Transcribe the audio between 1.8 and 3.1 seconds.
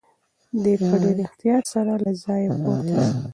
له ځایه پورته